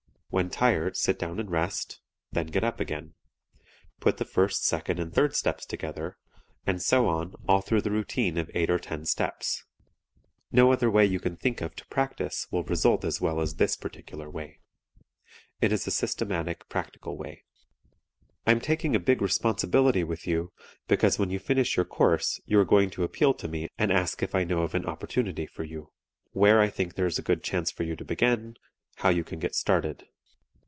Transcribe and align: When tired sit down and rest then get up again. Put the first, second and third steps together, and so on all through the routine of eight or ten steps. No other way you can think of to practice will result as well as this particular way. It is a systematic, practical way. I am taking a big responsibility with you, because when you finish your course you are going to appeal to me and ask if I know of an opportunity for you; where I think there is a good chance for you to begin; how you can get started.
When 0.33 0.49
tired 0.49 0.95
sit 0.95 1.19
down 1.19 1.41
and 1.41 1.51
rest 1.51 1.99
then 2.31 2.47
get 2.47 2.63
up 2.63 2.79
again. 2.79 3.15
Put 3.99 4.15
the 4.15 4.23
first, 4.23 4.65
second 4.65 4.97
and 4.97 5.13
third 5.13 5.35
steps 5.35 5.65
together, 5.65 6.15
and 6.65 6.81
so 6.81 7.09
on 7.09 7.35
all 7.49 7.59
through 7.59 7.81
the 7.81 7.91
routine 7.91 8.37
of 8.37 8.49
eight 8.53 8.69
or 8.69 8.79
ten 8.79 9.03
steps. 9.05 9.65
No 10.49 10.71
other 10.71 10.89
way 10.89 11.05
you 11.05 11.19
can 11.19 11.35
think 11.35 11.59
of 11.59 11.75
to 11.75 11.85
practice 11.87 12.47
will 12.49 12.63
result 12.63 13.03
as 13.03 13.19
well 13.19 13.41
as 13.41 13.55
this 13.55 13.75
particular 13.75 14.29
way. 14.29 14.61
It 15.59 15.73
is 15.73 15.85
a 15.85 15.91
systematic, 15.91 16.69
practical 16.69 17.17
way. 17.17 17.43
I 18.47 18.51
am 18.51 18.61
taking 18.61 18.95
a 18.95 19.01
big 19.01 19.21
responsibility 19.21 20.05
with 20.05 20.25
you, 20.25 20.53
because 20.87 21.19
when 21.19 21.29
you 21.29 21.39
finish 21.39 21.75
your 21.75 21.85
course 21.85 22.39
you 22.45 22.57
are 22.57 22.63
going 22.63 22.89
to 22.91 23.03
appeal 23.03 23.33
to 23.33 23.49
me 23.49 23.67
and 23.77 23.91
ask 23.91 24.23
if 24.23 24.33
I 24.33 24.45
know 24.45 24.61
of 24.63 24.75
an 24.75 24.85
opportunity 24.85 25.45
for 25.45 25.65
you; 25.65 25.91
where 26.31 26.61
I 26.61 26.69
think 26.69 26.95
there 26.95 27.05
is 27.05 27.19
a 27.19 27.21
good 27.21 27.43
chance 27.43 27.69
for 27.69 27.83
you 27.83 27.97
to 27.97 28.05
begin; 28.05 28.55
how 28.95 29.09
you 29.09 29.25
can 29.25 29.37
get 29.37 29.55
started. 29.55 30.07